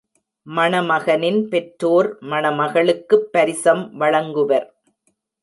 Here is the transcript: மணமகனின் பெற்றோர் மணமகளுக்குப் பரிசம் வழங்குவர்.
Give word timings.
மணமகனின் 0.47 1.37
பெற்றோர் 1.47 2.17
மணமகளுக்குப் 2.21 3.29
பரிசம் 3.31 3.83
வழங்குவர். 3.99 4.67